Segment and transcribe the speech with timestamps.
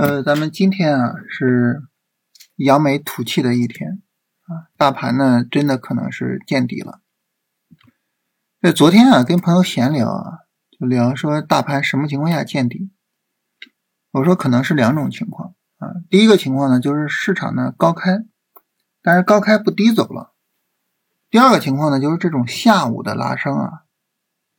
[0.00, 1.82] 呃，咱们今天啊是
[2.56, 4.00] 扬眉吐气的一天
[4.46, 7.02] 啊，大盘呢真的可能是见底了。
[8.62, 10.38] 在昨天啊跟朋友闲聊啊，
[10.70, 12.90] 就聊说大盘什么情况下见底？
[14.12, 15.92] 我说可能是两种情况啊。
[16.08, 18.24] 第一个情况呢就是市场呢高开，
[19.02, 20.32] 但是高开不低走了。
[21.28, 23.82] 第二个情况呢就是这种下午的拉升啊，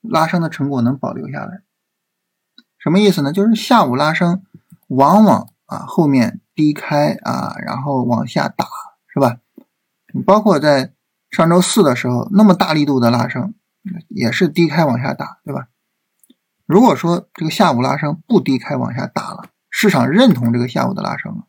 [0.02, 1.64] 拉升的成果能保留下来。
[2.78, 3.34] 什么意思呢？
[3.34, 4.46] 就是下午拉升。
[4.92, 8.66] 往往啊后面低开啊，然后往下打，
[9.08, 9.40] 是吧？
[10.26, 10.94] 包括在
[11.30, 13.54] 上周四的时候，那么大力度的拉升，
[14.10, 15.70] 也是低开往下打，对吧？
[16.66, 21.48] 如果说这个下午拉升不低开往下打了，市场认同这个下午的拉升了，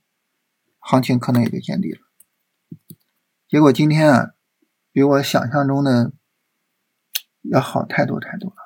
[0.78, 1.98] 行情可能也就见底了。
[3.48, 4.30] 结果今天啊，
[4.92, 6.12] 比我想象中的
[7.42, 8.61] 要好太多太多了。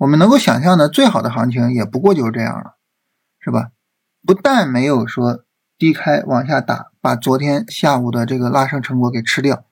[0.00, 2.76] 我们能够想象的最好的行情也不过就是这样了，
[3.38, 3.70] 是吧？
[4.26, 5.44] 不但没有说
[5.76, 9.66] 低开往下打，把昨天下午的这个拉升成果给吃掉，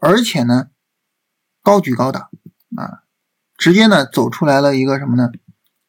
[0.00, 0.68] 而且呢，
[1.60, 2.30] 高举高打
[2.76, 3.02] 啊，
[3.56, 5.32] 直接呢走出来了一个什么呢？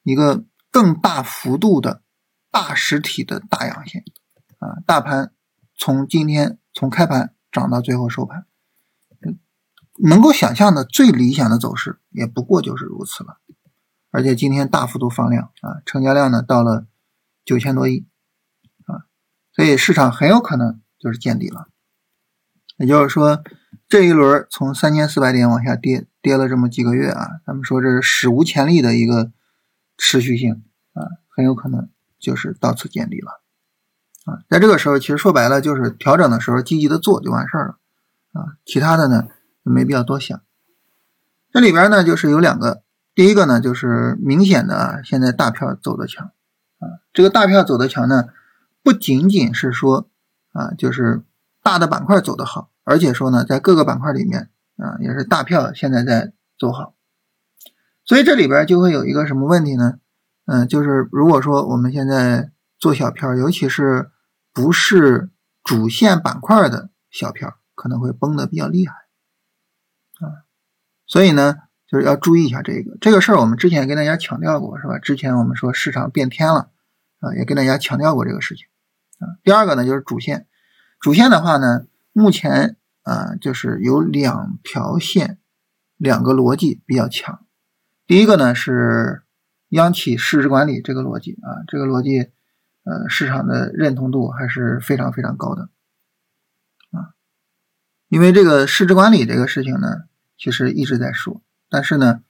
[0.02, 2.02] 一个更大幅度的
[2.50, 4.04] 大实体的大阳线
[4.58, 4.82] 啊！
[4.88, 5.32] 大盘
[5.78, 8.48] 从今天从开盘涨到最后收盘，
[10.04, 13.38] 能够想象的最理想的走势也不过就是如此了。
[14.16, 16.88] 而且今天大幅度放量啊，成交量呢到了
[17.44, 18.06] 九千多亿
[18.86, 19.04] 啊，
[19.52, 21.68] 所以市场很有可能就是见底了。
[22.78, 23.44] 也就是说，
[23.90, 29.34] 这一轮从三千四百点往下跌，跌了这么几个月啊，咱们说这是史无前例的一个
[29.98, 30.64] 持续性
[30.94, 33.42] 啊，很有可能就是到此见底了
[34.24, 34.40] 啊。
[34.50, 37.78] 在这个时候，其实说白了就是调整的时候积极的做就完事儿了
[38.32, 39.28] 啊，其他的呢
[39.62, 40.42] 没必要多想。
[41.52, 42.85] 这里边呢就是有两个。
[43.16, 46.32] 第一个呢，就是明显的，现在大票走的强
[46.80, 48.26] 啊，这个大票走的强呢，
[48.84, 50.10] 不仅仅是说
[50.52, 51.24] 啊，就是
[51.64, 56.94] 大的板块走的好，而且说呢，在各个板块里面啊，也是大票现在在走好，
[58.04, 59.94] 所以这里边就会有一个什么问题呢？
[60.46, 64.12] 嗯，就是如果说我们现在做小票，尤其是
[64.52, 65.30] 不是
[65.64, 68.94] 主线板块的小票，可能会崩的比较厉害
[70.20, 70.44] 啊，
[71.08, 71.60] 所以呢。
[71.88, 74.98] 就是要注意一下这个这个事儿，我们之前跟大家强调过，是吧？
[74.98, 76.72] 之前我们说市场变天了
[77.20, 78.66] 啊，也跟大家强调过这个事情
[79.20, 79.38] 啊。
[79.44, 80.48] 第二个呢，就是主线，
[81.00, 85.38] 主线的话呢，目前啊，就是有两条线，
[85.98, 87.46] 两个逻辑比较强。
[88.08, 89.24] 第一个呢是
[89.70, 92.32] 央企市值管理这个逻辑啊，这个逻辑
[92.84, 95.70] 呃，市场的认同度还是非常非常高的
[96.92, 97.14] 啊，
[98.08, 101.44] 因为这个市值管理这个事情呢，其实一直在说。
[101.70, 102.22] 但是呢，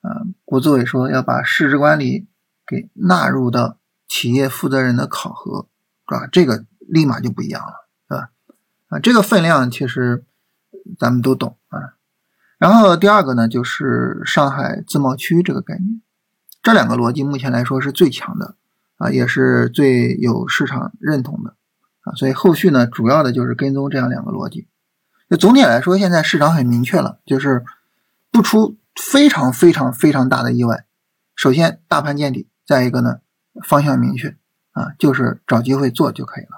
[0.00, 2.26] 啊，国资委说要把市值管理
[2.66, 3.78] 给纳入到
[4.08, 5.66] 企业负责人的考核，
[6.08, 6.28] 是吧？
[6.30, 8.30] 这个立马就不一样了，是吧？
[8.88, 10.24] 啊，这个分量其实
[10.98, 11.94] 咱们都懂啊。
[12.58, 16.00] 然后第二个呢，就是上海自贸区这个概念，
[16.62, 18.56] 这两个逻辑目前来说是最强的
[18.96, 21.54] 啊，也是最有市场认同的
[22.00, 22.14] 啊。
[22.14, 24.66] 所以后续呢，主要的就是跟踪这样两个逻辑。
[25.30, 27.64] 就总体来说，现在市场很明确了，就是
[28.30, 28.78] 不出。
[29.00, 30.84] 非常非常非常大的意外，
[31.36, 33.20] 首先大盘见底，再一个呢
[33.62, 34.36] 方向明确
[34.72, 36.57] 啊，就是找机会做就可以了。